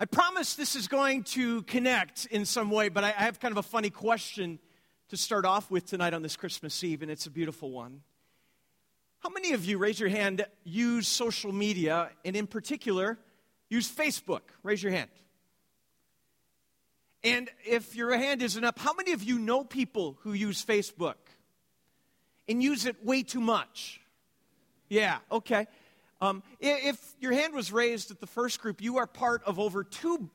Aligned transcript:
I 0.00 0.04
promise 0.04 0.54
this 0.54 0.76
is 0.76 0.86
going 0.86 1.24
to 1.24 1.62
connect 1.62 2.26
in 2.26 2.44
some 2.44 2.70
way, 2.70 2.88
but 2.88 3.02
I 3.02 3.10
have 3.10 3.40
kind 3.40 3.50
of 3.50 3.58
a 3.58 3.64
funny 3.64 3.90
question 3.90 4.60
to 5.08 5.16
start 5.16 5.44
off 5.44 5.72
with 5.72 5.86
tonight 5.86 6.14
on 6.14 6.22
this 6.22 6.36
Christmas 6.36 6.84
Eve, 6.84 7.02
and 7.02 7.10
it's 7.10 7.26
a 7.26 7.30
beautiful 7.30 7.72
one. 7.72 8.02
How 9.18 9.30
many 9.30 9.54
of 9.54 9.64
you, 9.64 9.76
raise 9.76 9.98
your 9.98 10.08
hand, 10.08 10.46
use 10.62 11.08
social 11.08 11.50
media, 11.50 12.10
and 12.24 12.36
in 12.36 12.46
particular, 12.46 13.18
use 13.68 13.90
Facebook? 13.90 14.42
Raise 14.62 14.80
your 14.80 14.92
hand. 14.92 15.10
And 17.24 17.50
if 17.66 17.96
your 17.96 18.16
hand 18.16 18.40
isn't 18.40 18.62
up, 18.62 18.78
how 18.78 18.94
many 18.94 19.10
of 19.10 19.24
you 19.24 19.40
know 19.40 19.64
people 19.64 20.16
who 20.20 20.32
use 20.32 20.64
Facebook 20.64 21.16
and 22.48 22.62
use 22.62 22.86
it 22.86 23.04
way 23.04 23.24
too 23.24 23.40
much? 23.40 24.00
Yeah, 24.88 25.18
okay. 25.32 25.66
Um, 26.20 26.42
if 26.60 26.98
your 27.20 27.32
hand 27.32 27.54
was 27.54 27.72
raised 27.72 28.10
at 28.10 28.20
the 28.20 28.26
first 28.26 28.60
group, 28.60 28.80
you 28.80 28.98
are 28.98 29.06
part 29.06 29.42
of 29.44 29.58
over 29.58 29.84
2, 29.84 30.28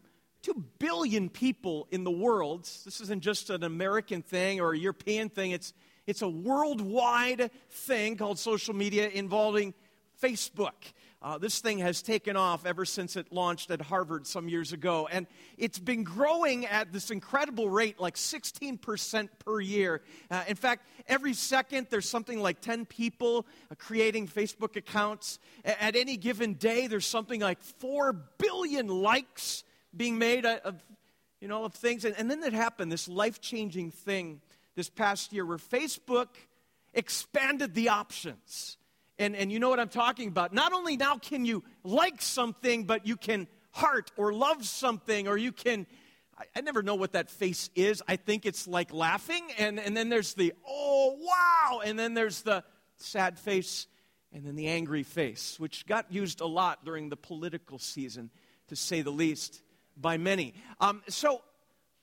2 0.44 0.64
billion 0.80 1.30
people 1.30 1.88
in 1.92 2.04
the 2.04 2.12
world. 2.12 2.64
This 2.86 3.02
isn't 3.02 3.22
just 3.22 3.50
an 3.50 3.64
American 3.64 4.22
thing 4.22 4.62
or 4.62 4.74
a 4.74 4.78
European 4.78 5.30
thing, 5.30 5.52
it's, 5.52 5.74
it's 6.08 6.22
a 6.22 6.30
worldwide 6.30 7.52
thing 7.70 8.18
called 8.18 8.40
social 8.40 8.74
media 8.74 9.10
involving 9.10 9.74
Facebook. 10.22 10.94
Uh, 11.24 11.38
this 11.38 11.60
thing 11.62 11.80
has 11.80 12.02
taken 12.02 12.36
off 12.36 12.66
ever 12.66 12.84
since 12.84 13.16
it 13.16 13.32
launched 13.32 13.72
at 13.72 13.80
Harvard 13.82 14.28
some 14.28 14.50
years 14.50 14.74
ago. 14.74 15.08
And 15.10 15.26
it's 15.58 15.80
been 15.80 16.04
growing 16.04 16.66
at 16.66 16.92
this 16.92 17.12
incredible 17.12 17.70
rate, 17.70 17.98
like 17.98 18.16
16% 18.16 19.30
per 19.40 19.62
year. 19.62 20.02
Uh, 20.30 20.44
in 20.50 20.58
fact, 20.58 20.86
every 21.08 21.34
second 21.34 21.88
there's 21.90 22.10
something 22.10 22.42
like 22.42 22.60
10 22.60 22.86
people 22.86 23.46
uh, 23.72 23.76
creating 23.78 24.28
Facebook 24.28 24.76
accounts. 24.76 25.40
A- 25.64 25.82
at 25.82 25.96
any 25.96 26.18
given 26.18 26.56
day, 26.56 26.88
there's 26.88 27.06
something 27.06 27.40
like 27.40 27.62
4 27.62 28.12
billion 28.38 28.88
likes 28.88 29.64
being 29.96 30.18
made 30.18 30.46
uh, 30.46 30.60
of, 30.66 30.84
you 31.40 31.48
know, 31.48 31.64
of 31.64 31.74
things. 31.74 32.04
And, 32.04 32.16
and 32.18 32.30
then 32.30 32.44
it 32.44 32.52
happened, 32.52 32.92
this 32.92 33.08
life 33.08 33.40
changing 33.40 33.92
thing 33.92 34.42
this 34.76 34.90
past 34.90 35.32
year 35.32 35.46
where 35.46 35.58
Facebook 35.58 36.28
expanded 36.94 37.76
the 37.76 37.88
options. 37.88 38.78
And, 39.24 39.38
and 39.38 39.50
you 39.50 39.58
know 39.58 39.70
what 39.70 39.80
I'm 39.80 39.88
talking 39.88 40.28
about. 40.28 40.52
Not 40.52 40.74
only 40.74 40.98
now 40.98 41.16
can 41.16 41.46
you 41.46 41.64
like 41.86 42.22
something, 42.22 42.84
but 42.84 43.08
you 43.08 43.16
can 43.16 43.48
heart 43.72 44.12
or 44.18 44.34
love 44.34 44.66
something, 44.66 45.30
or 45.30 45.38
you 45.38 45.54
can. 45.54 45.88
I, 46.38 46.44
I 46.58 46.60
never 46.60 46.84
know 46.84 46.96
what 46.96 47.14
that 47.14 47.32
face 47.32 47.70
is. 47.74 48.04
I 48.06 48.18
think 48.18 48.46
it's 48.46 48.68
like 48.68 48.94
laughing, 48.94 49.44
and, 49.58 49.80
and 49.80 49.96
then 49.96 50.10
there's 50.10 50.34
the, 50.34 50.52
oh, 50.68 51.18
wow, 51.22 51.80
and 51.86 51.98
then 51.98 52.16
there's 52.16 52.42
the 52.42 52.66
sad 52.98 53.40
face, 53.40 53.88
and 54.34 54.46
then 54.46 54.58
the 54.58 54.68
angry 54.68 55.04
face, 55.04 55.58
which 55.58 55.86
got 55.86 56.12
used 56.12 56.42
a 56.42 56.46
lot 56.46 56.84
during 56.84 57.08
the 57.08 57.16
political 57.16 57.80
season, 57.80 58.30
to 58.68 58.76
say 58.76 59.04
the 59.04 59.12
least, 59.12 59.62
by 59.96 60.18
many. 60.18 60.54
Um, 60.82 61.02
so, 61.08 61.44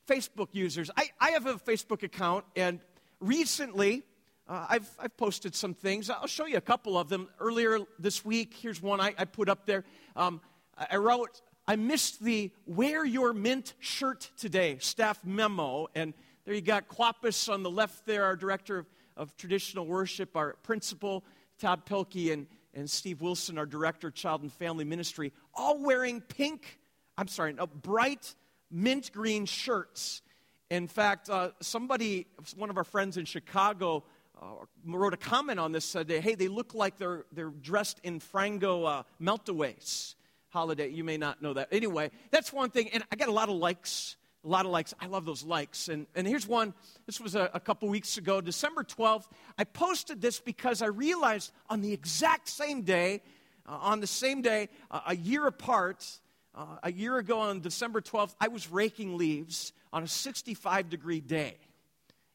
Facebook 0.09 0.49
users, 0.53 0.91
I, 0.97 1.11
I 1.21 1.31
have 1.33 1.45
a 1.45 1.57
Facebook 1.57 2.03
account, 2.03 2.47
and 2.57 2.81
recently, 3.21 4.05
uh, 4.51 4.67
I've, 4.69 4.91
I've 4.99 5.17
posted 5.17 5.55
some 5.55 5.75
things. 5.75 6.11
I'll 6.11 6.27
show 6.27 6.45
you 6.45 6.57
a 6.57 6.61
couple 6.61 6.99
of 6.99 7.09
them. 7.09 7.29
Earlier 7.39 7.79
this 8.01 8.25
week, 8.25 8.53
here's 8.61 8.83
one 8.83 9.01
I, 9.01 9.15
I 9.17 9.25
put 9.25 9.49
up 9.49 9.65
there. 9.65 9.85
Um, 10.17 10.41
I 10.77 10.97
wrote, 10.97 11.41
I 11.69 11.77
missed 11.77 12.25
the 12.25 12.51
wear 12.67 13.05
your 13.05 13.33
mint 13.33 13.75
shirt 13.79 14.29
today 14.37 14.79
staff 14.81 15.25
memo. 15.25 15.87
And 15.95 16.15
there 16.45 16.55
you 16.55 16.63
got 16.63 16.89
Quapis 16.89 17.49
on 17.53 17.63
the 17.63 17.71
left 17.71 18.07
there, 18.07 18.25
our 18.25 18.35
director 18.35 18.79
of, 18.79 18.87
of 19.17 19.37
traditional 19.37 19.87
worship, 19.87 20.37
our 20.37 20.55
principal, 20.65 21.25
Todd 21.61 21.87
Pilkey, 21.87 22.33
and, 22.33 22.49
and 22.75 22.91
Steve 22.91 23.21
Wilson, 23.21 23.57
our 23.57 23.67
director 23.67 24.09
of 24.09 24.15
child 24.15 24.43
and 24.43 24.53
family 24.53 24.85
ministry, 24.85 25.33
all 25.55 25.81
wearing 25.81 26.21
pink, 26.21 26.81
I'm 27.17 27.29
sorry, 27.29 27.53
no, 27.53 27.69
bright 27.69 28.35
mint 28.69 29.13
green 29.13 29.47
shirts. 29.47 30.23
In 30.71 30.89
fact, 30.89 31.31
uh, 31.31 31.51
somebody, 31.61 32.27
one 32.57 32.71
of 32.71 32.77
our 32.77 32.85
friends 32.85 33.17
in 33.17 33.27
Chicago, 33.27 34.05
uh, 34.41 34.47
wrote 34.87 35.15
a 35.15 35.19
comment 35.19 35.61
on 35.61 35.73
this 35.73 35.85
said, 35.85 36.11
hey, 36.11 36.35
they 36.35 36.49
look 36.49 36.75
like 36.75 36.97
they're, 36.97 37.25
they're 37.33 37.51
dressed 37.51 38.01
in 38.03 38.21
Frango 38.21 38.89
uh, 38.89 39.03
meltaways 39.21 40.15
holiday. 40.49 40.89
You 40.89 41.05
may 41.05 41.17
not 41.17 41.43
know 41.43 41.55
that. 41.55 41.69
Anyway, 41.73 42.11
that's 42.31 42.53
one 42.53 42.71
thing. 42.71 42.89
And 42.91 43.05
I 43.13 43.17
got 43.17 43.29
a 43.29 43.33
lot 43.33 43.49
of 43.49 43.57
likes. 43.57 44.17
A 44.45 44.49
lot 44.49 44.65
of 44.65 44.71
likes. 44.71 44.95
I 44.99 45.07
love 45.07 45.27
those 45.27 45.45
likes. 45.45 45.89
And, 45.89 46.07
and 46.15 46.27
here's 46.27 46.47
one. 46.47 46.73
This 47.07 47.21
was 47.21 47.35
a, 47.35 47.51
a 47.53 47.61
couple 47.61 47.89
weeks 47.89 48.17
ago, 48.17 48.41
December 48.41 48.83
12th. 48.83 49.27
I 49.59 49.65
posted 49.65 50.21
this 50.21 50.41
because 50.41 50.81
I 50.81 50.87
realized 50.87 51.53
on 51.69 51.83
the 51.83 51.93
exact 51.93 52.49
same 52.49 52.83
day, 52.83 53.23
uh, 53.67 53.77
on 53.81 54.01
the 54.01 54.07
same 54.07 54.41
day, 54.41 54.71
uh, 54.91 55.01
a 55.09 55.17
year 55.17 55.47
apart, 55.47 56.07
uh, 56.55 56.79
a 56.83 56.91
year 56.91 57.19
ago 57.19 57.41
on 57.41 57.61
December 57.61 58.01
12th, 58.01 58.35
I 58.41 58.49
was 58.49 58.71
raking 58.71 59.19
leaves 59.19 59.75
on 59.93 60.03
a 60.03 60.09
65 60.09 60.89
degree 60.89 61.21
day. 61.21 61.59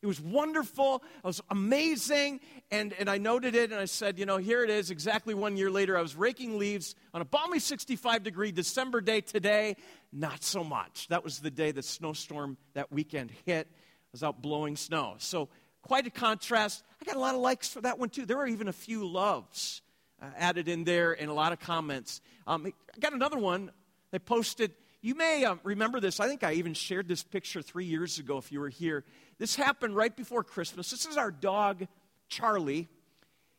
It 0.05 0.07
was 0.07 0.21
wonderful. 0.21 1.01
It 1.17 1.25
was 1.25 1.41
amazing. 1.49 2.39
And, 2.69 2.93
and 2.93 3.09
I 3.09 3.17
noted 3.17 3.55
it 3.55 3.71
and 3.71 3.79
I 3.79 3.85
said, 3.85 4.19
you 4.19 4.27
know, 4.27 4.38
here 4.38 4.63
it 4.63 4.69
is. 4.69 4.91
Exactly 4.91 5.33
one 5.33 5.57
year 5.57 5.71
later, 5.71 5.97
I 5.97 6.01
was 6.03 6.16
raking 6.16 6.59
leaves 6.59 6.93
on 7.11 7.21
a 7.21 7.25
balmy 7.25 7.57
65 7.57 8.21
degree 8.21 8.51
December 8.51 9.01
day 9.01 9.21
today. 9.21 9.77
Not 10.13 10.43
so 10.43 10.63
much. 10.63 11.07
That 11.07 11.23
was 11.23 11.39
the 11.39 11.49
day 11.49 11.71
the 11.71 11.81
snowstorm 11.81 12.55
that 12.75 12.91
weekend 12.91 13.31
hit. 13.47 13.67
I 13.67 13.77
was 14.11 14.21
out 14.21 14.43
blowing 14.43 14.75
snow. 14.75 15.16
So, 15.17 15.49
quite 15.81 16.05
a 16.05 16.11
contrast. 16.11 16.83
I 17.01 17.05
got 17.05 17.16
a 17.16 17.19
lot 17.19 17.33
of 17.33 17.41
likes 17.41 17.67
for 17.67 17.81
that 17.81 17.97
one 17.97 18.09
too. 18.09 18.27
There 18.27 18.37
were 18.37 18.45
even 18.45 18.67
a 18.67 18.73
few 18.73 19.07
loves 19.07 19.81
uh, 20.22 20.27
added 20.37 20.67
in 20.67 20.83
there 20.83 21.13
and 21.19 21.31
a 21.31 21.33
lot 21.33 21.51
of 21.51 21.59
comments. 21.59 22.22
Um, 22.45 22.67
I 22.67 22.99
got 22.99 23.13
another 23.13 23.39
one. 23.39 23.72
They 24.11 24.19
posted, 24.19 24.72
you 25.05 25.13
may 25.13 25.45
uh, 25.45 25.57
remember 25.63 25.99
this. 25.99 26.19
I 26.19 26.27
think 26.27 26.43
I 26.43 26.53
even 26.53 26.73
shared 26.73 27.07
this 27.07 27.21
picture 27.21 27.61
three 27.61 27.85
years 27.85 28.17
ago 28.17 28.39
if 28.39 28.51
you 28.51 28.59
were 28.59 28.69
here. 28.69 29.03
This 29.38 29.55
happened 29.55 29.95
right 29.95 30.16
before 30.16 30.43
Christmas. 30.43 30.89
This 30.89 31.05
is 31.05 31.16
our 31.16 31.29
dog, 31.29 31.85
Charlie. 32.27 32.88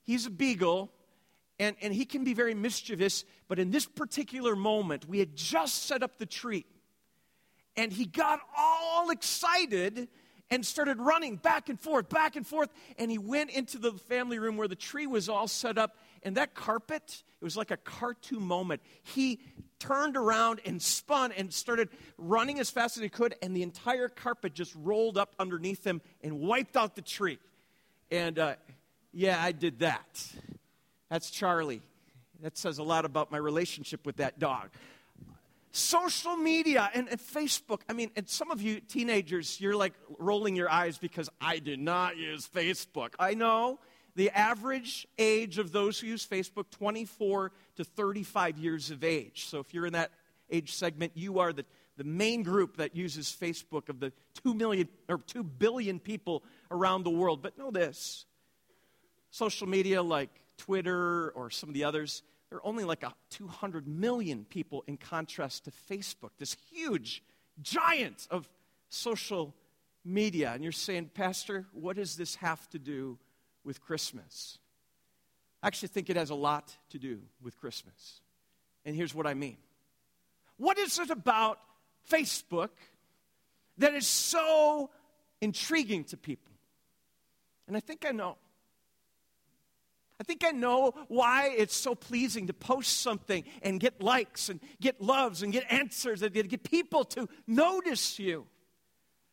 He's 0.03 0.27
a 0.27 0.31
beagle, 0.31 0.91
and, 1.61 1.77
and 1.81 1.95
he 1.95 2.05
can 2.05 2.25
be 2.25 2.35
very 2.35 2.53
mischievous, 2.53 3.25
but 3.47 3.61
in 3.61 3.71
this 3.71 3.87
particular 3.87 4.57
moment, 4.57 5.09
we 5.09 5.21
had 5.21 5.37
just 5.37 5.85
set 5.85 6.03
up 6.03 6.19
the 6.19 6.27
tree. 6.27 6.67
And 7.77 7.93
he 7.93 8.07
got 8.07 8.41
all 8.59 9.11
excited 9.11 10.09
and 10.51 10.67
started 10.67 10.99
running 10.99 11.37
back 11.37 11.69
and 11.69 11.79
forth, 11.79 12.09
back 12.09 12.35
and 12.35 12.45
forth. 12.45 12.71
And 12.99 13.09
he 13.09 13.19
went 13.19 13.51
into 13.51 13.79
the 13.79 13.93
family 13.93 14.41
room 14.41 14.57
where 14.57 14.67
the 14.69 14.75
tree 14.75 15.07
was 15.07 15.29
all 15.29 15.47
set 15.47 15.79
up. 15.79 15.97
And 16.27 16.37
that 16.39 16.57
carpet, 16.57 17.23
it 17.41 17.45
was 17.45 17.57
like 17.57 17.71
a 17.71 17.77
cartoon 17.77 18.43
moment. 18.43 18.83
He 19.05 19.39
turned 19.79 20.17
around 20.17 20.61
and 20.67 20.83
spun 20.83 21.31
and 21.31 21.55
started 21.55 21.89
running 22.19 22.59
as 22.59 22.69
fast 22.69 22.97
as 22.97 23.03
he 23.05 23.09
could, 23.09 23.37
and 23.43 23.57
the 23.57 23.63
entire 23.63 24.09
carpet 24.09 24.53
just 24.53 24.75
rolled 24.75 25.17
up 25.17 25.37
underneath 25.39 25.87
him 25.87 26.03
and 26.25 26.41
wiped 26.41 26.77
out 26.77 26.97
the 26.97 27.03
tree. 27.03 27.39
And 28.11 28.41
uh, 28.41 28.57
yeah, 29.13 29.41
I 29.41 29.53
did 29.53 29.79
that. 29.79 30.29
That's 31.09 31.31
Charlie. 31.31 31.81
That 32.43 32.59
says 32.59 32.79
a 32.79 32.83
lot 32.83 33.05
about 33.05 33.31
my 33.31 33.39
relationship 33.39 34.05
with 34.05 34.17
that 34.17 34.41
dog. 34.41 34.71
Social 35.71 36.37
media 36.37 36.91
and, 36.93 37.09
and, 37.09 37.21
Facebook. 37.21 37.83
I 37.89 37.93
mean, 37.93 38.11
and 38.17 38.29
some 38.29 38.51
of 38.51 38.61
you 38.61 38.81
teenagers, 38.81 39.61
you're 39.61 39.77
like 39.77 39.93
rolling 40.19 40.57
your 40.57 40.69
eyes 40.69 40.99
because 40.99 41.31
I 41.41 41.61
did 41.61 41.79
not 41.79 42.17
use 42.17 42.49
Facebook. 42.53 43.11
I 43.17 43.35
know 43.35 43.79
the 44.17 44.31
average 44.31 45.07
age 45.19 45.59
of 45.59 45.73
those 45.73 46.01
who 46.01 46.09
use 46.09 46.27
Facebook 46.27 46.71
24 46.71 47.53
to 47.77 47.85
35 47.85 48.59
years 48.59 48.91
of 48.91 49.05
age. 49.05 49.47
So 49.47 49.61
if 49.61 49.73
you're 49.73 49.87
in 49.87 49.93
that 49.93 50.11
age 50.51 50.73
segment, 50.73 51.13
you 51.15 51.39
are 51.39 51.53
the, 51.53 51.67
the 51.99 52.05
main 52.05 52.43
group 52.43 52.79
that 52.79 52.97
uses 52.97 53.27
Facebook 53.39 53.91
of 53.91 54.01
the 54.01 54.13
2 54.43 54.55
million 54.55 54.89
or 55.09 55.19
2 55.19 55.45
billion 55.45 56.01
people 56.01 56.43
around 56.71 57.05
the 57.05 57.11
world. 57.11 57.43
But 57.43 57.59
know 57.59 57.71
this 57.71 58.25
social 59.31 59.69
media 59.69 60.03
like 60.03 60.31
Twitter 60.57 61.31
or 61.31 61.51
some 61.51 61.69
of 61.69 61.75
the 61.75 61.85
others, 61.85 62.23
there 62.49 62.59
are 62.59 62.67
only 62.67 62.85
like 62.85 63.03
a 63.03 63.13
200 63.31 63.87
million 63.87 64.47
people 64.49 64.83
in 64.87 64.97
contrast 64.97 65.67
to 65.67 65.73
Facebook, 65.91 66.31
this 66.39 66.57
huge 66.73 67.23
giant 67.61 68.27
of 68.31 68.49
social 68.89 69.55
media. 70.07 70.53
And 70.55 70.63
you're 70.63 70.73
saying, 70.73 71.11
Pastor, 71.13 71.67
what 71.73 71.97
does 71.97 72.17
this 72.17 72.37
have 72.37 72.67
to 72.71 72.79
do 72.79 73.19
with 73.67 73.83
Christmas? 73.83 74.59
I 75.63 75.67
actually 75.67 75.89
think 75.89 76.09
it 76.09 76.17
has 76.17 76.31
a 76.31 76.35
lot 76.35 76.75
to 76.91 76.99
do 76.99 77.21
with 77.43 77.59
Christmas. 77.59 78.21
And 78.85 78.95
here's 78.95 79.15
what 79.15 79.27
I 79.27 79.35
mean 79.35 79.59
What 80.57 80.79
is 80.79 80.99
it 80.99 81.11
about 81.11 81.59
Facebook 82.11 82.71
that 83.79 83.93
is 83.93 84.07
so 84.07 84.91
intriguing 85.41 86.05
to 86.05 86.17
people? 86.17 86.53
And 87.67 87.77
I 87.77 87.81
think 87.81 88.07
I 88.07 88.13
know. 88.13 88.37
I 90.19 90.25
think 90.25 90.45
I 90.47 90.51
know 90.53 90.95
why 91.09 91.55
it's 91.59 91.77
so 91.77 91.95
pleasing 91.95 92.47
to 92.47 92.55
post 92.55 93.03
something 93.03 93.45
and 93.61 93.79
get 93.79 94.01
likes 94.01 94.49
and 94.49 94.61
get 94.81 95.01
loves 95.01 95.43
and 95.43 95.53
get 95.53 95.71
answers 95.71 96.23
and 96.23 96.33
get 96.33 96.63
people 96.63 97.05
to 97.05 97.29
notice 97.47 98.19
you. 98.19 98.47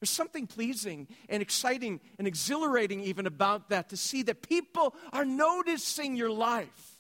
There's 0.04 0.10
something 0.10 0.48
pleasing 0.48 1.08
and 1.30 1.42
exciting 1.42 2.02
and 2.20 2.28
exhilarating 2.28 3.00
even 3.00 3.26
about 3.26 3.70
that 3.70 3.88
to 3.92 3.96
see 3.96 4.22
that 4.24 4.42
people 4.42 4.94
are 5.14 5.24
noticing 5.24 6.18
your 6.18 6.30
life. 6.30 7.00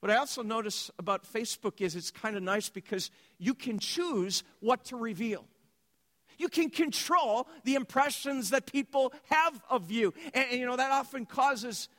What 0.00 0.10
I 0.10 0.16
also 0.16 0.42
notice 0.42 0.90
about 0.98 1.30
Facebook 1.30 1.82
is 1.82 1.96
it's 1.96 2.10
kind 2.10 2.38
of 2.38 2.42
nice 2.42 2.70
because 2.70 3.10
you 3.36 3.52
can 3.52 3.78
choose 3.78 4.42
what 4.60 4.86
to 4.86 4.96
reveal. 4.96 5.44
You 6.38 6.48
can 6.48 6.70
control 6.70 7.46
the 7.64 7.74
impressions 7.74 8.48
that 8.48 8.64
people 8.64 9.12
have 9.28 9.62
of 9.68 9.90
you. 9.90 10.14
And, 10.32 10.46
and, 10.50 10.58
you 10.58 10.64
know, 10.64 10.76
that 10.76 10.92
often 10.92 11.26
causes 11.26 11.90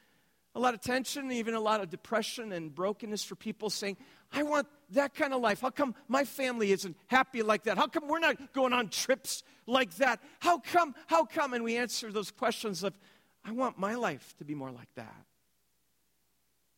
a 0.56 0.60
lot 0.60 0.74
of 0.74 0.82
tension, 0.82 1.32
even 1.32 1.54
a 1.54 1.60
lot 1.60 1.82
of 1.82 1.92
depression 1.92 2.52
and 2.52 2.74
brokenness 2.74 3.24
for 3.24 3.36
people 3.36 3.70
saying, 3.70 3.98
I 4.34 4.42
want 4.42 4.66
that 4.92 5.14
kind 5.16 5.34
of 5.34 5.42
life. 5.42 5.62
How 5.62 5.70
come 5.70 5.96
my 6.08 6.24
family 6.24 6.72
isn't 6.72 6.96
happy 7.08 7.42
like 7.42 7.64
that? 7.64 7.78
How 7.78 7.88
come 7.88 8.08
we're 8.08 8.20
not 8.20 8.54
going 8.54 8.74
on 8.74 8.90
trips 8.90 9.44
like 9.66 9.96
that? 9.98 10.22
How 10.40 10.60
come, 10.60 10.96
how 11.08 11.26
come? 11.26 11.54
And 11.54 11.64
we 11.64 11.78
answer 11.78 12.12
those 12.12 12.32
questions 12.32 12.84
of, 12.84 12.98
I 13.44 13.52
want 13.52 13.78
my 13.78 13.96
life 13.96 14.36
to 14.38 14.46
be 14.46 14.56
more 14.56 14.72
like 14.72 14.94
that. 14.96 15.26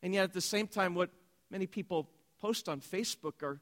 And 0.02 0.14
yet 0.14 0.24
at 0.24 0.32
the 0.32 0.40
same 0.40 0.66
time, 0.66 0.94
what 0.94 1.10
many 1.50 1.66
people 1.66 2.08
post 2.40 2.68
on 2.68 2.80
Facebook 2.80 3.42
are 3.42 3.60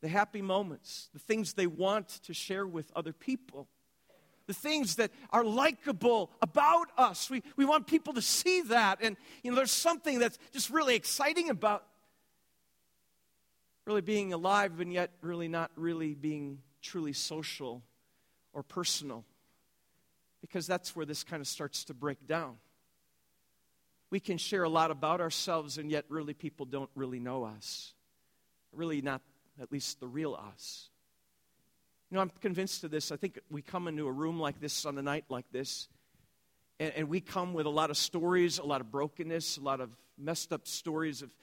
the 0.00 0.08
happy 0.08 0.42
moments, 0.42 1.10
the 1.12 1.18
things 1.18 1.54
they 1.54 1.66
want 1.66 2.08
to 2.24 2.34
share 2.34 2.66
with 2.66 2.90
other 2.96 3.12
people, 3.12 3.68
the 4.46 4.54
things 4.54 4.96
that 4.96 5.10
are 5.30 5.44
likable 5.44 6.30
about 6.42 6.88
us. 6.96 7.30
We, 7.30 7.42
we 7.56 7.64
want 7.64 7.86
people 7.86 8.14
to 8.14 8.22
see 8.22 8.62
that. 8.62 8.98
And, 9.00 9.16
you 9.42 9.50
know, 9.50 9.56
there's 9.56 9.70
something 9.70 10.18
that's 10.18 10.38
just 10.52 10.70
really 10.70 10.96
exciting 10.96 11.50
about 11.50 11.84
really 13.90 14.02
being 14.02 14.32
alive 14.32 14.78
and 14.78 14.92
yet 14.92 15.10
really 15.20 15.48
not 15.48 15.68
really 15.74 16.14
being 16.14 16.60
truly 16.80 17.12
social 17.12 17.82
or 18.52 18.62
personal. 18.62 19.24
Because 20.40 20.64
that's 20.64 20.94
where 20.94 21.04
this 21.04 21.24
kind 21.24 21.40
of 21.40 21.48
starts 21.48 21.82
to 21.86 21.94
break 21.94 22.24
down. 22.28 22.54
We 24.08 24.20
can 24.20 24.38
share 24.38 24.62
a 24.62 24.68
lot 24.68 24.92
about 24.92 25.20
ourselves, 25.20 25.76
and 25.76 25.90
yet 25.90 26.04
really 26.08 26.34
people 26.34 26.66
don't 26.66 26.90
really 26.94 27.18
know 27.18 27.42
us. 27.42 27.92
Really 28.72 29.02
not 29.02 29.22
at 29.60 29.72
least 29.72 29.98
the 29.98 30.06
real 30.06 30.38
us. 30.54 30.88
You 32.10 32.14
know, 32.14 32.20
I'm 32.20 32.30
convinced 32.40 32.84
of 32.84 32.92
this. 32.92 33.10
I 33.10 33.16
think 33.16 33.40
we 33.50 33.60
come 33.60 33.88
into 33.88 34.06
a 34.06 34.12
room 34.12 34.38
like 34.38 34.60
this 34.60 34.86
on 34.86 34.96
a 34.98 35.02
night 35.02 35.24
like 35.28 35.50
this, 35.50 35.88
and, 36.78 36.92
and 36.94 37.08
we 37.08 37.20
come 37.20 37.54
with 37.54 37.66
a 37.66 37.70
lot 37.70 37.90
of 37.90 37.96
stories, 37.96 38.58
a 38.58 38.64
lot 38.64 38.80
of 38.80 38.92
brokenness, 38.92 39.56
a 39.56 39.62
lot 39.62 39.80
of 39.80 39.90
messed 40.16 40.52
up 40.52 40.68
stories 40.68 41.22
of 41.22 41.34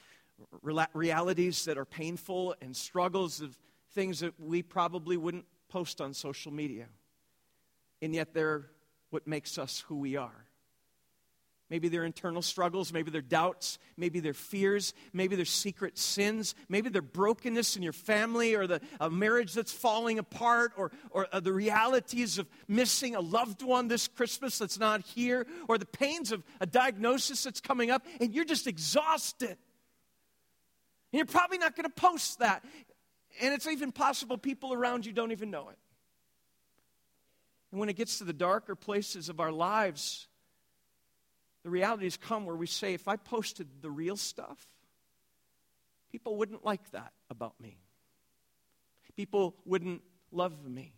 realities 0.61 1.65
that 1.65 1.77
are 1.77 1.85
painful 1.85 2.55
and 2.61 2.75
struggles 2.75 3.41
of 3.41 3.57
things 3.93 4.19
that 4.19 4.39
we 4.39 4.61
probably 4.61 5.17
wouldn't 5.17 5.45
post 5.69 6.01
on 6.01 6.13
social 6.13 6.51
media. 6.51 6.87
And 8.01 8.13
yet 8.13 8.33
they're 8.33 8.69
what 9.09 9.27
makes 9.27 9.57
us 9.57 9.83
who 9.87 9.97
we 9.97 10.15
are. 10.15 10.47
Maybe 11.69 11.89
their 11.89 12.05
internal 12.05 12.41
struggles, 12.41 12.93
maybe 12.93 13.11
their 13.11 13.21
doubts, 13.21 13.77
maybe 13.97 14.21
their 14.21 14.33
fears, 14.33 14.93
maybe 15.11 15.35
their 15.35 15.43
secret 15.43 15.97
sins, 15.97 16.55
maybe 16.69 16.87
their 16.87 17.01
brokenness 17.01 17.75
in 17.75 17.83
your 17.83 17.93
family 17.93 18.55
or 18.55 18.67
the 18.67 18.79
a 19.01 19.09
marriage 19.09 19.53
that's 19.53 19.73
falling 19.73 20.17
apart 20.17 20.71
or, 20.77 20.91
or 21.09 21.27
uh, 21.33 21.41
the 21.41 21.51
realities 21.51 22.37
of 22.37 22.47
missing 22.69 23.15
a 23.15 23.19
loved 23.19 23.63
one 23.63 23.89
this 23.89 24.07
Christmas 24.07 24.57
that's 24.57 24.79
not 24.79 25.01
here 25.01 25.45
or 25.67 25.77
the 25.77 25.85
pains 25.85 26.31
of 26.31 26.41
a 26.61 26.65
diagnosis 26.65 27.43
that's 27.43 27.59
coming 27.59 27.91
up 27.91 28.05
and 28.21 28.33
you're 28.33 28.45
just 28.45 28.67
exhausted. 28.67 29.57
And 31.11 31.19
you're 31.19 31.25
probably 31.25 31.57
not 31.57 31.75
going 31.75 31.85
to 31.85 31.89
post 31.89 32.39
that. 32.39 32.63
And 33.41 33.53
it's 33.53 33.67
even 33.67 33.91
possible 33.91 34.37
people 34.37 34.73
around 34.73 35.05
you 35.05 35.13
don't 35.13 35.31
even 35.31 35.51
know 35.51 35.69
it. 35.69 35.77
And 37.71 37.79
when 37.79 37.89
it 37.89 37.95
gets 37.95 38.17
to 38.19 38.23
the 38.23 38.33
darker 38.33 38.75
places 38.75 39.29
of 39.29 39.39
our 39.39 39.51
lives, 39.51 40.27
the 41.63 41.69
realities 41.69 42.17
come 42.17 42.45
where 42.45 42.55
we 42.55 42.67
say, 42.67 42.93
if 42.93 43.07
I 43.07 43.17
posted 43.17 43.67
the 43.81 43.91
real 43.91 44.15
stuff, 44.15 44.65
people 46.11 46.37
wouldn't 46.37 46.63
like 46.63 46.91
that 46.91 47.11
about 47.29 47.59
me. 47.59 47.77
People 49.15 49.55
wouldn't 49.65 50.01
love 50.31 50.65
me. 50.65 50.93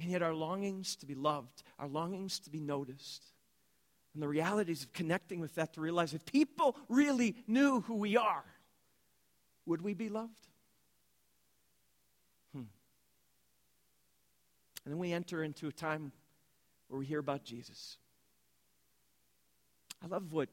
And 0.00 0.10
yet, 0.10 0.22
our 0.22 0.32
longings 0.32 0.96
to 0.96 1.06
be 1.06 1.14
loved, 1.14 1.62
our 1.78 1.88
longings 1.88 2.38
to 2.40 2.50
be 2.50 2.60
noticed, 2.60 3.22
and 4.14 4.22
the 4.22 4.28
realities 4.28 4.82
of 4.82 4.92
connecting 4.92 5.40
with 5.40 5.54
that 5.56 5.74
to 5.74 5.80
realize 5.80 6.14
if 6.14 6.24
people 6.24 6.76
really 6.88 7.36
knew 7.46 7.82
who 7.82 7.96
we 7.96 8.16
are, 8.16 8.44
would 9.66 9.82
we 9.82 9.94
be 9.94 10.08
loved? 10.08 10.48
Hmm. 12.52 12.64
And 14.84 14.94
then 14.94 14.98
we 14.98 15.12
enter 15.12 15.42
into 15.42 15.68
a 15.68 15.72
time 15.72 16.12
where 16.88 16.98
we 16.98 17.06
hear 17.06 17.18
about 17.18 17.44
Jesus. 17.44 17.96
I 20.02 20.06
love 20.08 20.32
what 20.32 20.48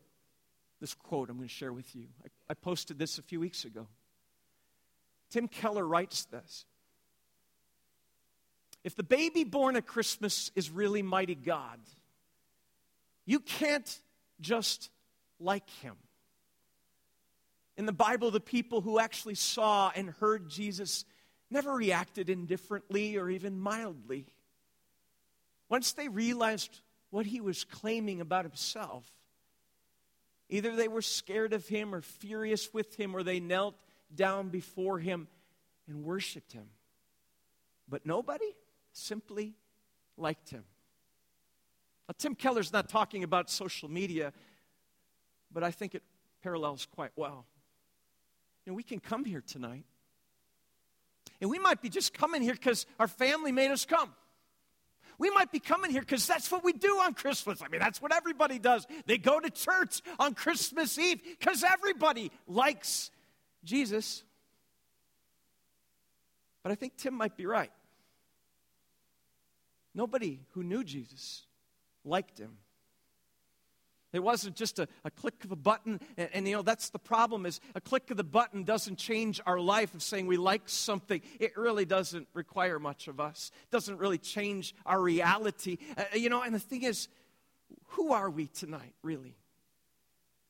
this 0.80 0.94
quote 0.94 1.30
I'm 1.30 1.38
going 1.38 1.48
to 1.48 1.54
share 1.54 1.74
with 1.74 1.96
you. 1.96 2.06
I, 2.24 2.52
I 2.52 2.54
posted 2.54 3.00
this 3.00 3.18
a 3.18 3.22
few 3.22 3.40
weeks 3.40 3.66
ago. 3.66 3.88
Tim 5.30 5.48
Keller 5.48 5.86
writes 5.86 6.26
this 6.26 6.66
If 8.84 8.96
the 8.96 9.04
baby 9.04 9.44
born 9.44 9.76
at 9.76 9.86
Christmas 9.86 10.52
is 10.56 10.70
really 10.70 11.02
mighty 11.02 11.36
God, 11.36 11.80
you 13.26 13.40
can't 13.40 14.00
just 14.40 14.90
like 15.40 15.70
him. 15.82 15.96
In 17.78 17.86
the 17.86 17.94
Bible, 17.94 18.32
the 18.32 18.40
people 18.40 18.82
who 18.82 19.00
actually 19.00 19.36
saw 19.36 19.92
and 19.96 20.10
heard 20.10 20.50
Jesus 20.50 21.06
never 21.50 21.74
reacted 21.74 22.30
indifferently 22.30 23.18
or 23.18 23.30
even 23.30 23.60
mildly. 23.60 24.26
Once 25.70 25.94
they 25.94 26.08
realized 26.08 26.82
what 27.12 27.26
he 27.26 27.40
was 27.40 27.64
claiming 27.64 28.20
about 28.20 28.44
himself, 28.44 29.06
Either 30.50 30.76
they 30.76 30.88
were 30.88 31.02
scared 31.02 31.54
of 31.54 31.68
him 31.68 31.94
or 31.94 32.02
furious 32.02 32.74
with 32.74 32.96
him, 32.96 33.16
or 33.16 33.24
they 33.24 33.40
knelt 33.40 33.76
down 34.14 34.50
before 34.50 35.00
him 35.00 35.28
and 35.88 36.04
worshiped 36.04 36.54
him. 36.54 36.68
But 37.90 38.06
nobody 38.06 38.56
simply 38.94 39.56
liked 40.16 40.50
him. 40.50 40.64
Now, 42.08 42.16
Tim 42.18 42.36
Keller's 42.36 42.72
not 42.72 42.88
talking 42.88 43.24
about 43.24 43.50
social 43.50 43.90
media, 43.90 44.32
but 45.52 45.64
I 45.64 45.72
think 45.72 45.96
it 45.96 46.04
parallels 46.42 46.88
quite 46.96 47.12
well. 47.18 47.46
You 48.68 48.74
know, 48.74 48.76
we 48.76 48.84
can 48.84 49.00
come 49.00 49.24
here 49.24 49.40
tonight, 49.40 49.86
and 51.40 51.50
we 51.50 51.58
might 51.58 51.82
be 51.82 51.88
just 51.88 52.14
coming 52.14 52.42
here 52.42 52.52
because 52.52 52.86
our 53.00 53.08
family 53.08 53.54
made 53.54 53.72
us 53.72 53.86
come. 53.86 54.14
We 55.18 55.30
might 55.30 55.54
be 55.54 55.60
coming 55.62 55.90
here 55.90 56.02
because 56.02 56.28
that's 56.28 56.52
what 56.52 56.66
we 56.66 56.74
do 56.74 57.00
on 57.00 57.14
Christmas. 57.14 57.62
I 57.62 57.70
mean, 57.70 57.80
that's 57.80 58.02
what 58.02 58.14
everybody 58.14 58.60
does. 58.60 58.86
They 59.06 59.20
go 59.20 59.40
to 59.40 59.50
church 59.50 60.02
on 60.20 60.34
Christmas 60.34 61.00
Eve 61.00 61.22
because 61.40 61.64
everybody 61.64 62.30
likes 62.46 63.10
Jesus. 63.64 64.26
But 66.62 66.74
I 66.74 66.76
think 66.76 66.98
Tim 66.98 67.14
might 67.14 67.38
be 67.38 67.46
right. 67.46 67.72
Nobody 69.96 70.42
who 70.52 70.64
knew 70.64 70.84
Jesus 70.84 71.44
liked 72.04 72.38
him. 72.38 72.58
It 74.18 74.24
wasn't 74.24 74.56
just 74.56 74.80
a, 74.80 74.88
a 75.06 75.12
click 75.12 75.46
of 75.46 75.52
a 75.52 75.56
button. 75.56 76.02
And, 76.18 76.30
and, 76.34 76.48
you 76.48 76.56
know, 76.56 76.64
that's 76.64 76.90
the 76.90 77.00
problem 77.00 77.46
is 77.46 77.62
a 77.76 77.80
click 77.80 78.12
of 78.12 78.18
the 78.18 78.24
button 78.24 78.64
doesn't 78.64 78.98
change 78.98 79.40
our 79.46 79.60
life 79.60 79.94
of 79.94 80.02
saying 80.02 80.26
we 80.26 80.38
like 80.38 80.64
something. 80.66 81.22
It 81.40 81.56
really 81.56 81.86
doesn't 81.86 82.28
require 82.34 82.80
much 82.80 83.08
of 83.08 83.20
us. 83.20 83.52
It 83.64 83.72
doesn't 83.72 84.00
really 84.00 84.18
change 84.18 84.76
our 84.86 85.00
reality. 85.00 85.78
Uh, 85.96 86.04
you 86.16 86.30
know, 86.30 86.42
and 86.42 86.54
the 86.54 86.60
thing 86.60 86.84
is, 86.84 87.08
who 87.90 88.12
are 88.12 88.30
we 88.30 88.48
tonight, 88.48 88.96
really, 89.04 89.38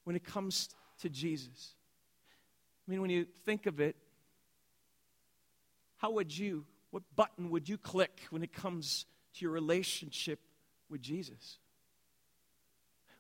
when 0.05 0.15
it 0.15 0.24
comes 0.24 0.69
to 1.01 1.09
Jesus? 1.09 1.75
I 2.88 2.91
mean, 2.91 3.01
when 3.01 3.09
you 3.09 3.25
think 3.45 3.65
of 3.65 3.81
it, 3.81 3.97
how 5.97 6.12
would 6.12 6.36
you, 6.36 6.65
what 6.91 7.03
button 7.15 7.50
would 7.50 7.67
you 7.67 7.77
click 7.77 8.21
when 8.29 8.43
it 8.43 8.53
comes 8.53 9.05
to 9.36 9.41
your 9.45 9.51
relationship 9.51 10.39
with 10.89 11.01
Jesus? 11.01 11.57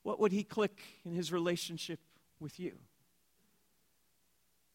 What 0.07 0.21
would 0.21 0.31
he 0.31 0.41
click 0.41 0.81
in 1.03 1.11
his 1.11 1.33
relationship 1.33 1.99
with 2.39 2.61
you? 2.61 2.71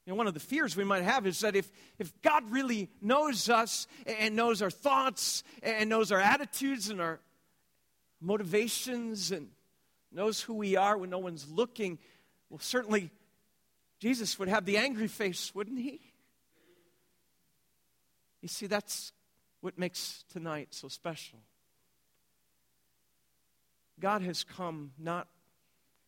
You 0.04 0.12
know, 0.12 0.14
one 0.14 0.26
of 0.26 0.34
the 0.34 0.40
fears 0.40 0.76
we 0.76 0.84
might 0.84 1.04
have 1.04 1.26
is 1.26 1.40
that 1.40 1.56
if, 1.56 1.72
if 1.98 2.12
God 2.20 2.50
really 2.50 2.90
knows 3.00 3.48
us 3.48 3.86
and 4.04 4.36
knows 4.36 4.60
our 4.60 4.70
thoughts 4.70 5.42
and 5.62 5.88
knows 5.88 6.12
our 6.12 6.20
attitudes 6.20 6.90
and 6.90 7.00
our 7.00 7.18
motivations 8.20 9.32
and 9.32 9.48
knows 10.12 10.42
who 10.42 10.52
we 10.52 10.76
are 10.76 10.98
when 10.98 11.08
no 11.08 11.18
one's 11.18 11.48
looking, 11.48 11.98
well, 12.50 12.60
certainly 12.60 13.10
Jesus 14.00 14.38
would 14.38 14.48
have 14.48 14.66
the 14.66 14.76
angry 14.76 15.08
face, 15.08 15.54
wouldn't 15.54 15.80
he? 15.80 16.12
You 18.42 18.48
see, 18.48 18.66
that's 18.66 19.12
what 19.62 19.78
makes 19.78 20.26
tonight 20.30 20.74
so 20.74 20.88
special. 20.88 21.38
God 24.02 24.22
has 24.22 24.42
come 24.42 24.90
not 24.98 25.28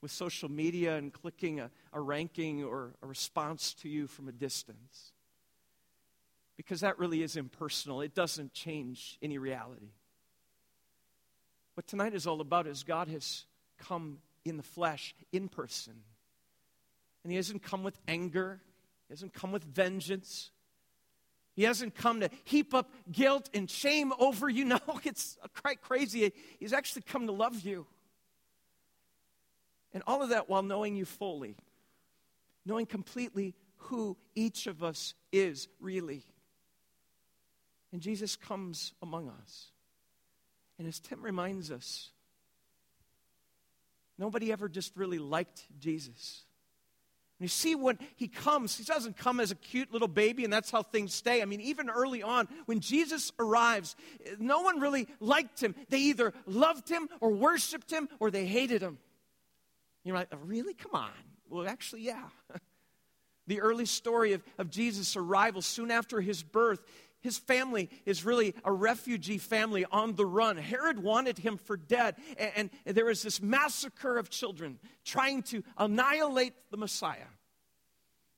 with 0.03 0.11
social 0.11 0.51
media 0.51 0.97
and 0.97 1.13
clicking 1.13 1.61
a, 1.61 1.71
a 1.93 2.01
ranking 2.01 2.65
or 2.65 2.91
a 3.01 3.07
response 3.07 3.73
to 3.75 3.89
you 3.89 4.09
from 4.09 4.29
a 4.29 4.33
distance. 4.33 5.13
Because 6.57 6.81
that 6.81 6.99
really 6.99 7.23
is 7.23 7.37
impersonal, 7.37 8.01
it 8.01 8.13
doesn't 8.13 8.53
change 8.53 9.17
any 9.23 9.39
reality. 9.39 9.93
What 11.75 11.87
tonight 11.87 12.15
is 12.15 12.27
all 12.27 12.41
about 12.41 12.67
is 12.67 12.83
God 12.83 13.07
has 13.09 13.45
come 13.79 14.19
in 14.45 14.57
the 14.57 14.65
flesh, 14.65 15.15
in 15.31 15.49
person, 15.49 15.95
And 17.23 17.31
he 17.31 17.37
hasn't 17.37 17.63
come 17.63 17.85
with 17.85 17.99
anger, 18.09 18.61
he 19.07 19.13
hasn't 19.13 19.33
come 19.35 19.53
with 19.53 19.63
vengeance. 19.63 20.51
He 21.55 21.63
hasn't 21.63 21.95
come 21.95 22.21
to 22.21 22.31
heap 22.45 22.75
up 22.75 22.91
guilt 23.11 23.49
and 23.55 23.71
shame 23.71 24.13
over 24.19 24.49
you. 24.49 24.65
No, 24.75 24.81
it's 25.05 25.37
quite 25.63 25.81
crazy. 25.83 26.33
He's 26.59 26.73
actually 26.73 27.03
come 27.03 27.27
to 27.27 27.33
love 27.33 27.61
you. 27.61 27.87
And 29.93 30.03
all 30.07 30.23
of 30.23 30.31
that 30.31 30.49
while 30.49 30.63
knowing 30.63 30.97
you 30.97 31.05
fully, 31.05 31.57
knowing 32.67 32.87
completely 32.87 33.55
who 33.77 34.17
each 34.35 34.67
of 34.67 34.83
us 34.83 35.15
is 35.33 35.69
really. 35.81 36.25
And 37.93 38.01
Jesus 38.03 38.35
comes 38.35 38.93
among 39.03 39.29
us. 39.29 39.71
And 40.79 40.89
as 40.89 40.99
Tim 40.99 41.23
reminds 41.23 41.71
us, 41.71 42.11
nobody 44.19 44.51
ever 44.51 44.69
just 44.69 44.97
really 44.97 45.19
liked 45.19 45.67
Jesus. 45.79 46.43
And 47.39 47.45
you 47.45 47.49
see, 47.49 47.75
when 47.75 47.99
he 48.15 48.29
comes, 48.29 48.77
he 48.77 48.85
doesn't 48.85 49.17
come 49.17 49.41
as 49.41 49.51
a 49.51 49.57
cute 49.57 49.93
little 49.93 50.09
baby, 50.09 50.45
and 50.45 50.53
that's 50.53 50.71
how 50.71 50.83
things 50.83 51.13
stay. 51.13 51.43
I 51.43 51.47
mean, 51.47 51.61
even 51.61 51.91
early 51.91 52.23
on, 52.23 52.47
when 52.67 52.79
Jesus 52.79 53.33
arrives, 53.41 53.97
no 54.39 54.61
one 54.61 54.79
really 54.79 55.09
liked 55.19 55.61
him. 55.61 55.75
They 55.89 55.99
either 55.99 56.33
loved 56.47 56.89
him 56.89 57.09
or 57.21 57.31
worshiped 57.31 57.91
him 57.91 58.09
or 58.21 58.31
they 58.31 58.47
hated 58.47 58.83
him. 58.83 58.99
You're 60.05 60.15
like, 60.15 60.29
really? 60.45 60.75
Come 60.75 60.95
on. 60.95 61.11
Well, 61.49 61.67
actually, 61.67 62.03
yeah. 62.03 62.29
the 63.47 63.61
early 63.61 63.87
story 63.87 64.33
of, 64.33 64.43
of 64.59 64.71
Jesus' 64.71 65.17
arrival 65.17 65.61
soon 65.61 65.91
after 65.91 66.21
his 66.21 66.43
birth, 66.43 66.81
his 67.25 67.39
family 67.39 67.89
is 68.05 68.23
really 68.23 68.55
a 68.67 68.71
refugee 68.71 69.39
family 69.39 69.87
on 69.91 70.15
the 70.15 70.27
run. 70.27 70.59
Herod 70.59 71.03
wanted 71.03 71.39
him 71.39 71.57
for 71.57 71.75
dead, 71.75 72.17
and, 72.37 72.69
and 72.85 72.95
there 72.95 73.07
was 73.07 73.23
this 73.23 73.41
massacre 73.41 74.19
of 74.19 74.29
children 74.29 74.79
trying 75.07 75.43
to 75.45 75.65
annihilate 75.79 76.53
the 76.71 76.77
Messiah. 76.77 77.33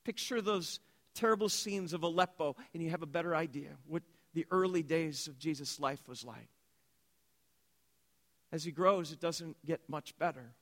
Picture 0.05 0.41
those 0.41 0.79
terrible 1.13 1.49
scenes 1.49 1.91
of 1.91 2.03
Aleppo, 2.03 2.55
and 2.73 2.81
you 2.81 2.89
have 2.91 3.01
a 3.01 3.07
better 3.07 3.35
idea 3.35 3.71
what 3.87 4.03
the 4.33 4.45
early 4.51 4.83
days 4.83 5.27
of 5.27 5.37
Jesus' 5.37 5.81
life 5.81 6.07
was 6.07 6.23
like. 6.23 6.47
As 8.53 8.63
he 8.63 8.71
grows, 8.71 9.11
it 9.11 9.19
doesn't 9.19 9.57
get 9.65 9.81
much 9.89 10.17
better. 10.17 10.53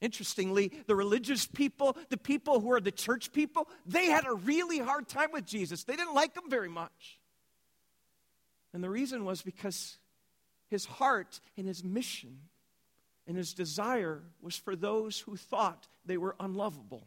Interestingly, 0.00 0.72
the 0.86 0.96
religious 0.96 1.46
people, 1.46 1.96
the 2.08 2.16
people 2.16 2.60
who 2.60 2.72
are 2.72 2.80
the 2.80 2.90
church 2.90 3.32
people, 3.32 3.68
they 3.84 4.06
had 4.06 4.26
a 4.26 4.32
really 4.32 4.78
hard 4.78 5.08
time 5.08 5.30
with 5.32 5.44
Jesus. 5.44 5.84
They 5.84 5.96
didn't 5.96 6.14
like 6.14 6.34
him 6.34 6.48
very 6.48 6.70
much. 6.70 7.18
And 8.72 8.82
the 8.82 8.88
reason 8.88 9.24
was 9.24 9.42
because 9.42 9.98
his 10.68 10.86
heart 10.86 11.40
and 11.56 11.66
his 11.66 11.84
mission 11.84 12.38
and 13.26 13.36
his 13.36 13.52
desire 13.52 14.22
was 14.40 14.56
for 14.56 14.74
those 14.74 15.20
who 15.20 15.36
thought 15.36 15.86
they 16.06 16.16
were 16.16 16.34
unlovable. 16.40 17.06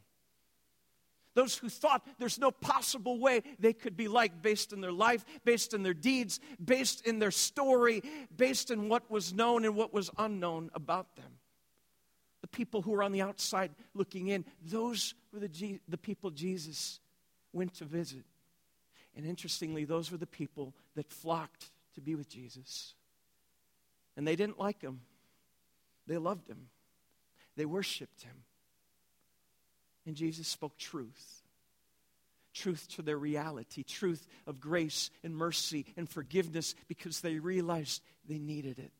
Those 1.33 1.57
who 1.57 1.69
thought 1.69 2.05
there's 2.19 2.37
no 2.37 2.51
possible 2.51 3.19
way 3.19 3.41
they 3.57 3.73
could 3.73 3.97
be 3.97 4.07
liked 4.07 4.43
based 4.43 4.71
in 4.71 4.81
their 4.81 4.91
life, 4.91 5.25
based 5.43 5.73
in 5.73 5.81
their 5.81 5.95
deeds, 5.95 6.39
based 6.63 7.07
in 7.07 7.17
their 7.17 7.31
story, 7.31 8.03
based 8.35 8.69
in 8.69 8.87
what 8.87 9.09
was 9.09 9.33
known 9.33 9.65
and 9.65 9.75
what 9.75 9.91
was 9.91 10.11
unknown 10.19 10.69
about 10.75 11.15
them 11.15 11.39
the 12.43 12.47
people 12.49 12.81
who 12.81 12.91
were 12.91 13.03
on 13.03 13.13
the 13.13 13.21
outside 13.21 13.71
looking 13.93 14.27
in, 14.27 14.43
those 14.61 15.15
were 15.31 15.39
the, 15.39 15.47
G- 15.47 15.79
the 15.87 15.97
people 15.97 16.29
Jesus 16.29 16.99
went 17.53 17.73
to 17.75 17.85
visit. 17.85 18.25
And 19.15 19.25
interestingly, 19.25 19.85
those 19.85 20.11
were 20.11 20.17
the 20.17 20.27
people 20.27 20.73
that 20.95 21.09
flocked 21.09 21.71
to 21.95 22.01
be 22.01 22.15
with 22.15 22.27
Jesus. 22.27 22.95
And 24.17 24.27
they 24.27 24.35
didn't 24.35 24.59
like 24.59 24.81
him, 24.81 24.99
they 26.05 26.17
loved 26.17 26.49
him, 26.49 26.67
they 27.55 27.65
worshiped 27.65 28.23
him. 28.23 28.43
And 30.05 30.13
Jesus 30.13 30.47
spoke 30.47 30.77
truth 30.77 31.39
truth 32.53 32.87
to 32.87 33.01
their 33.01 33.17
reality, 33.17 33.81
truth 33.81 34.27
of 34.45 34.59
grace 34.59 35.09
and 35.23 35.35
mercy 35.35 35.87
and 35.97 36.07
forgiveness 36.07 36.75
because 36.87 37.21
they 37.21 37.39
realized 37.39 38.03
they 38.29 38.37
needed 38.37 38.77
it. 38.77 38.91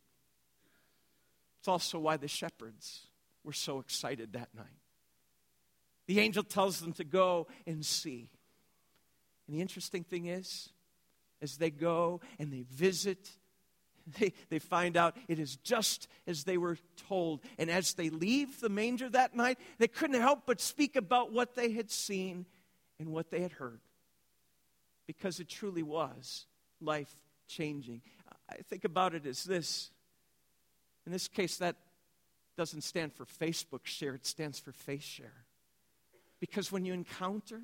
It's 1.60 1.68
also 1.68 2.00
why 2.00 2.18
the 2.18 2.28
shepherds 2.28 3.06
were 3.44 3.54
so 3.54 3.80
excited 3.80 4.34
that 4.34 4.50
night. 4.56 4.66
The 6.08 6.20
angel 6.20 6.44
tells 6.44 6.80
them 6.80 6.94
to 6.94 7.04
go 7.04 7.48
and 7.66 7.86
see. 7.86 8.30
And 9.48 9.56
the 9.56 9.62
interesting 9.62 10.04
thing 10.04 10.26
is, 10.26 10.70
as 11.42 11.58
they 11.58 11.70
go 11.70 12.22
and 12.40 12.52
they 12.52 12.66
visit, 12.72 13.30
they, 14.20 14.34
they 14.50 14.60
find 14.60 14.98
out 14.98 15.16
it 15.28 15.40
is 15.40 15.56
just 15.58 16.08
as 16.28 16.44
they 16.44 16.58
were 16.58 16.78
told. 17.08 17.42
And 17.58 17.70
as 17.70 17.94
they 17.94 18.10
leave 18.10 18.60
the 18.60 18.70
manger 18.70 19.10
that 19.10 19.36
night, 19.36 19.60
they 19.78 19.88
couldn't 19.88 20.20
help 20.20 20.44
but 20.46 20.60
speak 20.62 20.96
about 20.96 21.32
what 21.32 21.56
they 21.56 21.72
had 21.72 21.92
seen 21.92 22.46
and 23.00 23.10
what 23.10 23.30
they 23.32 23.42
had 23.42 23.54
heard. 23.54 23.82
Because 25.08 25.40
it 25.40 25.50
truly 25.50 25.84
was 25.84 26.46
life 26.82 27.14
changing. 27.48 28.02
I 28.50 28.58
think 28.70 28.84
about 28.84 29.14
it 29.14 29.26
as 29.26 29.44
this. 29.44 29.90
In 31.06 31.12
this 31.12 31.28
case, 31.28 31.58
that 31.58 31.76
doesn't 32.58 32.82
stand 32.82 33.14
for 33.14 33.26
Facebook 33.26 33.86
share, 33.86 34.16
it 34.16 34.26
stands 34.26 34.60
for 34.60 34.72
face 34.72 35.04
share. 35.04 35.46
Because 36.40 36.72
when 36.72 36.86
you 36.86 36.94
encounter 36.94 37.62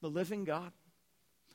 the 0.00 0.08
living 0.10 0.44
God, 0.44 0.72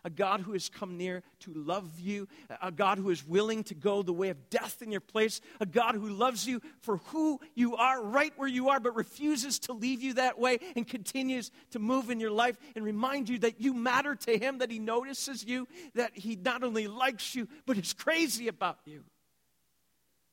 a 0.04 0.10
God 0.10 0.40
who 0.40 0.54
has 0.54 0.70
come 0.70 0.98
near 0.98 1.22
to 1.42 1.54
love 1.54 2.00
you, 2.00 2.28
a 2.62 2.72
God 2.72 2.98
who 2.98 3.10
is 3.10 3.28
willing 3.28 3.64
to 3.66 3.76
go 3.76 4.02
the 4.02 4.14
way 4.14 4.30
of 4.30 4.50
death 4.50 4.82
in 4.82 4.92
your 4.92 5.02
place, 5.02 5.42
a 5.60 5.66
God 5.66 5.96
who 5.96 6.08
loves 6.08 6.48
you 6.48 6.62
for 6.80 6.98
who 6.98 7.40
you 7.56 7.76
are, 7.76 8.02
right 8.02 8.32
where 8.38 8.48
you 8.48 8.70
are, 8.70 8.80
but 8.80 8.96
refuses 8.96 9.60
to 9.60 9.74
leave 9.74 10.02
you 10.02 10.14
that 10.14 10.40
way 10.40 10.60
and 10.76 10.88
continues 10.88 11.52
to 11.72 11.80
move 11.80 12.10
in 12.10 12.20
your 12.20 12.32
life 12.32 12.58
and 12.76 12.86
remind 12.86 13.28
you 13.28 13.40
that 13.40 13.60
you 13.60 13.74
matter 13.74 14.16
to 14.16 14.38
Him, 14.38 14.60
that 14.60 14.72
He 14.72 14.80
notices 14.80 15.44
you, 15.44 15.68
that 15.96 16.12
He 16.16 16.38
not 16.38 16.64
only 16.64 16.88
likes 16.88 17.36
you, 17.36 17.48
but 17.66 17.78
is 17.78 17.92
crazy 17.94 18.48
about 18.48 18.80
you. 18.86 19.04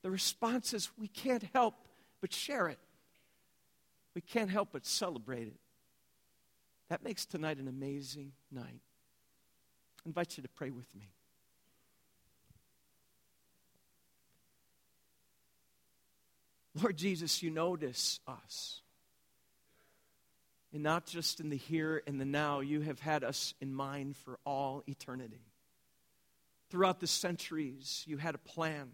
The 0.03 0.11
response 0.11 0.73
is 0.73 0.89
we 0.97 1.07
can't 1.07 1.43
help 1.53 1.75
but 2.21 2.33
share 2.33 2.67
it. 2.67 2.79
We 4.13 4.21
can't 4.21 4.49
help 4.49 4.69
but 4.71 4.85
celebrate 4.85 5.47
it. 5.47 5.59
That 6.89 7.03
makes 7.03 7.25
tonight 7.25 7.57
an 7.57 7.67
amazing 7.67 8.31
night. 8.51 8.81
I 10.05 10.07
invite 10.07 10.37
you 10.37 10.43
to 10.43 10.49
pray 10.49 10.69
with 10.69 10.93
me. 10.95 11.09
Lord 16.81 16.97
Jesus, 16.97 17.41
you 17.41 17.49
notice 17.49 18.19
us. 18.27 18.81
And 20.73 20.83
not 20.83 21.05
just 21.05 21.39
in 21.39 21.49
the 21.49 21.57
here 21.57 22.03
and 22.05 22.19
the 22.19 22.25
now, 22.25 22.59
you 22.59 22.81
have 22.81 22.99
had 22.99 23.23
us 23.23 23.53
in 23.61 23.73
mind 23.73 24.17
for 24.17 24.39
all 24.45 24.83
eternity. 24.87 25.39
Throughout 26.69 26.99
the 26.99 27.07
centuries, 27.07 28.03
you 28.05 28.17
had 28.17 28.35
a 28.35 28.39
plan 28.39 28.91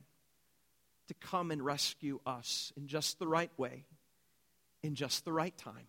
to 1.11 1.27
come 1.27 1.51
and 1.51 1.61
rescue 1.61 2.21
us 2.25 2.71
in 2.77 2.87
just 2.87 3.19
the 3.19 3.27
right 3.27 3.51
way, 3.57 3.83
in 4.81 4.95
just 4.95 5.25
the 5.25 5.33
right 5.33 5.57
time. 5.57 5.87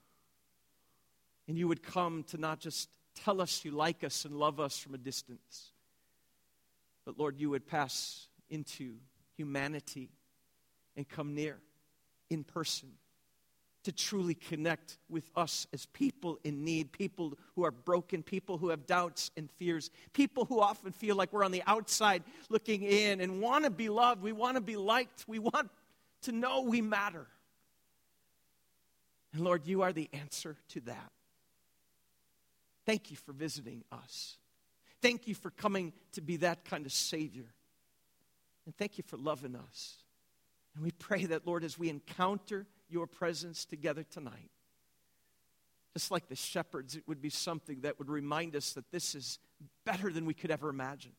And 1.46 1.56
you 1.56 1.68
would 1.68 1.80
come 1.80 2.24
to 2.30 2.38
not 2.38 2.58
just 2.58 2.88
tell 3.14 3.40
us 3.40 3.64
you 3.64 3.70
like 3.70 4.02
us 4.02 4.24
and 4.24 4.36
love 4.36 4.58
us 4.58 4.78
from 4.78 4.94
a 4.94 4.98
distance, 4.98 5.70
but 7.04 7.20
Lord, 7.20 7.38
you 7.38 7.50
would 7.50 7.68
pass 7.68 8.26
into 8.50 8.96
humanity 9.36 10.10
and 10.96 11.08
come 11.08 11.36
near 11.36 11.58
in 12.28 12.42
person 12.42 12.88
to 13.84 13.92
truly 13.92 14.34
connect 14.34 14.98
with 15.08 15.30
us 15.34 15.66
as 15.72 15.86
people 15.86 16.38
in 16.44 16.64
need, 16.64 16.92
people 16.92 17.36
who 17.54 17.64
are 17.64 17.70
broken, 17.70 18.22
people 18.22 18.58
who 18.58 18.68
have 18.68 18.86
doubts 18.86 19.30
and 19.36 19.50
fears, 19.50 19.90
people 20.12 20.44
who 20.44 20.60
often 20.60 20.92
feel 20.92 21.16
like 21.16 21.32
we're 21.32 21.44
on 21.44 21.50
the 21.50 21.62
outside 21.66 22.22
looking 22.48 22.82
in 22.82 23.20
and 23.20 23.40
want 23.40 23.64
to 23.64 23.70
be 23.70 23.88
loved, 23.88 24.22
we 24.22 24.32
want 24.32 24.56
to 24.56 24.60
be 24.60 24.76
liked, 24.76 25.24
we 25.26 25.38
want 25.38 25.68
to 26.22 26.32
know 26.32 26.62
we 26.62 26.80
matter. 26.80 27.26
And 29.32 29.42
Lord, 29.42 29.66
you 29.66 29.82
are 29.82 29.92
the 29.92 30.08
answer 30.12 30.56
to 30.70 30.80
that. 30.82 31.10
Thank 32.86 33.10
you 33.10 33.16
for 33.16 33.32
visiting 33.32 33.84
us. 33.90 34.36
Thank 35.00 35.26
you 35.26 35.34
for 35.34 35.50
coming 35.50 35.92
to 36.12 36.20
be 36.20 36.36
that 36.38 36.64
kind 36.64 36.86
of 36.86 36.92
Savior. 36.92 37.54
And 38.66 38.76
thank 38.76 38.98
you 38.98 39.04
for 39.06 39.16
loving 39.16 39.56
us. 39.56 39.96
And 40.74 40.84
we 40.84 40.92
pray 40.92 41.26
that, 41.26 41.46
Lord, 41.46 41.64
as 41.64 41.78
we 41.78 41.88
encounter 41.88 42.66
your 42.92 43.06
presence 43.06 43.64
together 43.64 44.04
tonight. 44.04 44.50
Just 45.94 46.10
like 46.10 46.28
the 46.28 46.36
shepherds, 46.36 46.96
it 46.96 47.02
would 47.06 47.20
be 47.20 47.30
something 47.30 47.80
that 47.80 47.98
would 47.98 48.08
remind 48.08 48.56
us 48.56 48.72
that 48.74 48.90
this 48.90 49.14
is 49.14 49.38
better 49.84 50.10
than 50.12 50.24
we 50.24 50.34
could 50.34 50.50
ever 50.50 50.68
imagine 50.68 51.12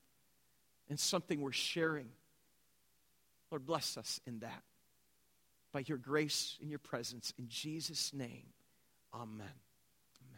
and 0.89 0.99
something 0.99 1.41
we're 1.41 1.51
sharing. 1.51 2.09
Lord, 3.51 3.65
bless 3.65 3.97
us 3.97 4.19
in 4.25 4.39
that. 4.39 4.63
By 5.71 5.83
your 5.85 5.97
grace 5.97 6.57
and 6.61 6.69
your 6.69 6.79
presence. 6.79 7.33
In 7.37 7.47
Jesus' 7.47 8.13
name, 8.13 8.45
amen. 9.13 9.62